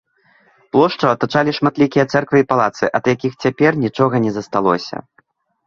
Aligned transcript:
Плошчу 0.75 1.05
атачалі 1.15 1.53
шматлікія 1.57 2.05
цэрквы 2.17 2.37
і 2.43 2.47
палацы, 2.55 2.85
ад 3.01 3.13
якіх 3.15 3.39
цяпер 3.47 3.71
нічога 3.85 4.15
не 4.27 4.31
засталося. 4.41 5.07